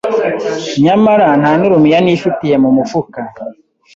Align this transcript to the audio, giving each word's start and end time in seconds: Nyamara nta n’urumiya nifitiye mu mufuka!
Nyamara 0.85 1.27
nta 1.41 1.51
n’urumiya 1.59 1.99
nifitiye 2.01 2.55
mu 2.63 2.69
mufuka! 2.77 3.19